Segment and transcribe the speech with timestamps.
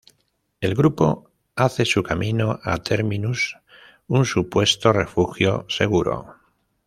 [0.61, 3.59] El grupo hace su camino a Terminus,
[4.07, 6.37] un supuesto refugio seguro.